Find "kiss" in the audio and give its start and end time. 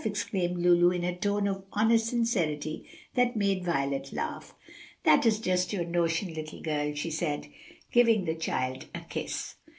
9.01-9.57